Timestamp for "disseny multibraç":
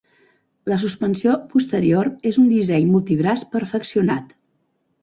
2.55-3.47